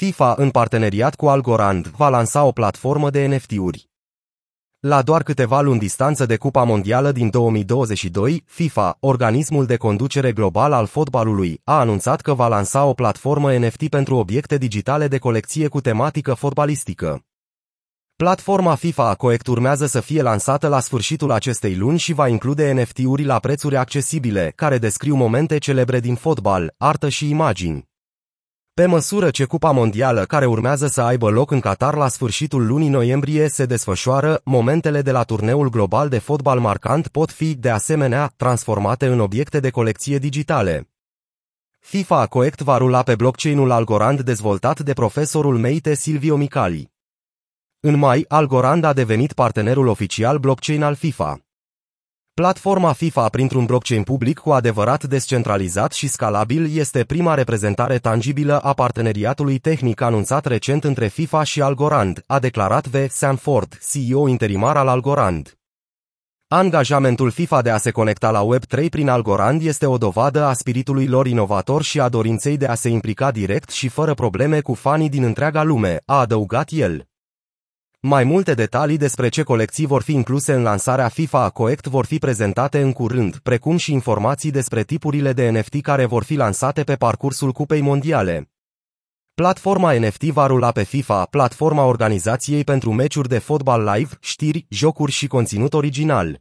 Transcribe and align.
FIFA, 0.00 0.34
în 0.36 0.50
parteneriat 0.50 1.14
cu 1.14 1.28
Algorand, 1.28 1.86
va 1.86 2.08
lansa 2.08 2.44
o 2.44 2.52
platformă 2.52 3.10
de 3.10 3.26
NFT-uri. 3.26 3.88
La 4.78 5.02
doar 5.02 5.22
câteva 5.22 5.60
luni 5.60 5.78
distanță 5.78 6.26
de 6.26 6.36
Cupa 6.36 6.62
Mondială 6.62 7.12
din 7.12 7.30
2022, 7.30 8.42
FIFA, 8.46 8.96
organismul 9.00 9.66
de 9.66 9.76
conducere 9.76 10.32
global 10.32 10.72
al 10.72 10.86
fotbalului, 10.86 11.60
a 11.64 11.78
anunțat 11.78 12.20
că 12.20 12.34
va 12.34 12.48
lansa 12.48 12.84
o 12.84 12.92
platformă 12.92 13.56
NFT 13.56 13.88
pentru 13.88 14.16
obiecte 14.16 14.58
digitale 14.58 15.08
de 15.08 15.18
colecție 15.18 15.68
cu 15.68 15.80
tematică 15.80 16.34
fotbalistică. 16.34 17.24
Platforma 18.16 18.74
FIFA 18.74 19.14
Coect 19.14 19.46
urmează 19.46 19.86
să 19.86 20.00
fie 20.00 20.22
lansată 20.22 20.68
la 20.68 20.80
sfârșitul 20.80 21.30
acestei 21.30 21.76
luni 21.76 21.98
și 21.98 22.12
va 22.12 22.28
include 22.28 22.72
NFT-uri 22.72 23.24
la 23.24 23.38
prețuri 23.38 23.76
accesibile, 23.76 24.52
care 24.56 24.78
descriu 24.78 25.14
momente 25.14 25.58
celebre 25.58 26.00
din 26.00 26.14
fotbal, 26.14 26.74
artă 26.76 27.08
și 27.08 27.28
imagini. 27.28 27.89
Pe 28.80 28.86
măsură 28.86 29.30
ce 29.30 29.44
Cupa 29.44 29.70
Mondială 29.70 30.24
care 30.24 30.46
urmează 30.46 30.86
să 30.86 31.00
aibă 31.00 31.28
loc 31.30 31.50
în 31.50 31.60
Qatar 31.60 31.94
la 31.94 32.08
sfârșitul 32.08 32.66
lunii 32.66 32.88
noiembrie 32.88 33.48
se 33.48 33.66
desfășoară, 33.66 34.40
momentele 34.44 35.02
de 35.02 35.10
la 35.10 35.22
turneul 35.22 35.68
global 35.68 36.08
de 36.08 36.18
fotbal 36.18 36.60
marcant 36.60 37.08
pot 37.08 37.30
fi, 37.30 37.54
de 37.54 37.70
asemenea, 37.70 38.32
transformate 38.36 39.06
în 39.06 39.20
obiecte 39.20 39.60
de 39.60 39.70
colecție 39.70 40.18
digitale. 40.18 40.88
FIFA 41.80 42.26
Coect 42.26 42.60
va 42.60 42.76
rula 42.76 43.02
pe 43.02 43.14
blockchain-ul 43.14 43.70
Algorand 43.70 44.20
dezvoltat 44.20 44.80
de 44.80 44.92
profesorul 44.92 45.58
Meite 45.58 45.94
Silvio 45.94 46.36
Micali. 46.36 46.90
În 47.80 47.98
mai, 47.98 48.24
Algorand 48.28 48.84
a 48.84 48.92
devenit 48.92 49.32
partenerul 49.32 49.86
oficial 49.86 50.38
blockchain 50.38 50.82
al 50.82 50.94
FIFA. 50.94 51.49
Platforma 52.34 52.92
FIFA 52.92 53.28
printr-un 53.28 53.64
blockchain 53.64 54.02
public 54.02 54.38
cu 54.38 54.50
adevărat 54.50 55.04
descentralizat 55.04 55.92
și 55.92 56.08
scalabil 56.08 56.76
este 56.76 57.04
prima 57.04 57.34
reprezentare 57.34 57.98
tangibilă 57.98 58.58
a 58.58 58.72
parteneriatului 58.72 59.58
tehnic 59.58 60.00
anunțat 60.00 60.44
recent 60.44 60.84
între 60.84 61.06
FIFA 61.06 61.42
și 61.42 61.62
Algorand, 61.62 62.24
a 62.26 62.38
declarat 62.38 62.86
V. 62.86 63.08
Sanford, 63.08 63.78
CEO 63.92 64.28
interimar 64.28 64.76
al 64.76 64.88
Algorand. 64.88 65.54
Angajamentul 66.48 67.30
FIFA 67.30 67.62
de 67.62 67.70
a 67.70 67.76
se 67.76 67.90
conecta 67.90 68.30
la 68.30 68.46
Web3 68.54 68.88
prin 68.90 69.08
Algorand 69.08 69.62
este 69.62 69.86
o 69.86 69.98
dovadă 69.98 70.44
a 70.44 70.52
spiritului 70.52 71.06
lor 71.06 71.26
inovator 71.26 71.82
și 71.82 72.00
a 72.00 72.08
dorinței 72.08 72.56
de 72.56 72.66
a 72.66 72.74
se 72.74 72.88
implica 72.88 73.30
direct 73.30 73.70
și 73.70 73.88
fără 73.88 74.14
probleme 74.14 74.60
cu 74.60 74.74
fanii 74.74 75.08
din 75.08 75.22
întreaga 75.22 75.62
lume, 75.62 76.00
a 76.04 76.18
adăugat 76.18 76.68
el. 76.70 77.09
Mai 78.02 78.24
multe 78.24 78.54
detalii 78.54 78.96
despre 78.96 79.28
ce 79.28 79.42
colecții 79.42 79.86
vor 79.86 80.02
fi 80.02 80.12
incluse 80.12 80.52
în 80.52 80.62
lansarea 80.62 81.08
FIFA 81.08 81.42
a 81.42 81.50
Coect 81.50 81.86
vor 81.86 82.04
fi 82.04 82.18
prezentate 82.18 82.80
în 82.80 82.92
curând, 82.92 83.36
precum 83.36 83.76
și 83.76 83.92
informații 83.92 84.50
despre 84.50 84.82
tipurile 84.82 85.32
de 85.32 85.50
NFT 85.50 85.80
care 85.80 86.04
vor 86.04 86.22
fi 86.22 86.34
lansate 86.34 86.82
pe 86.82 86.94
parcursul 86.94 87.52
Cupei 87.52 87.80
Mondiale. 87.80 88.50
Platforma 89.34 89.92
NFT 89.92 90.22
va 90.22 90.46
rula 90.46 90.70
pe 90.70 90.82
FIFA, 90.82 91.24
platforma 91.24 91.84
organizației 91.84 92.64
pentru 92.64 92.92
meciuri 92.92 93.28
de 93.28 93.38
fotbal 93.38 93.90
live, 93.94 94.10
știri, 94.20 94.66
jocuri 94.68 95.12
și 95.12 95.26
conținut 95.26 95.74
original. 95.74 96.40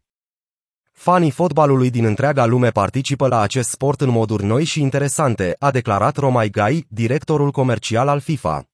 Fanii 0.92 1.32
fotbalului 1.32 1.90
din 1.90 2.06
întreaga 2.06 2.46
lume 2.46 2.70
participă 2.70 3.28
la 3.28 3.40
acest 3.40 3.70
sport 3.70 4.02
în 4.02 4.10
moduri 4.10 4.44
noi 4.44 4.64
și 4.64 4.82
interesante, 4.82 5.56
a 5.60 5.72
declarat 5.72 6.16
Romai 6.18 6.50
Gai, 6.50 6.86
directorul 6.90 7.52
comercial 7.52 8.08
al 8.08 8.20
FIFA. 8.20 8.69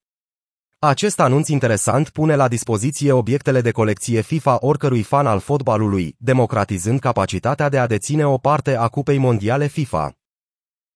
Acest 0.79 1.19
anunț 1.19 1.47
interesant 1.47 2.09
pune 2.09 2.35
la 2.35 2.47
dispoziție 2.47 3.11
obiectele 3.11 3.61
de 3.61 3.71
colecție 3.71 4.21
FIFA 4.21 4.57
oricărui 4.59 5.03
fan 5.03 5.27
al 5.27 5.39
fotbalului, 5.39 6.15
democratizând 6.17 6.99
capacitatea 6.99 7.69
de 7.69 7.77
a 7.77 7.87
deține 7.87 8.25
o 8.25 8.37
parte 8.37 8.75
a 8.75 8.87
Cupei 8.87 9.17
Mondiale 9.17 9.67
FIFA. 9.67 10.24